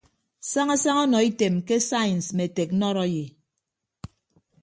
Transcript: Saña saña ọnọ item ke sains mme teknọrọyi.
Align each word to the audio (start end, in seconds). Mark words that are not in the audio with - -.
Saña 0.51 0.77
saña 0.83 0.99
ọnọ 1.03 1.17
item 1.29 1.55
ke 1.67 1.75
sains 1.89 2.25
mme 2.33 2.45
teknọrọyi. 2.57 3.25